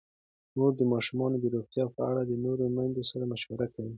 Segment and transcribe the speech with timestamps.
[0.55, 3.89] مور د ماشومانو د روغتیا په اړه د نورو میندو سره مشوره کوي.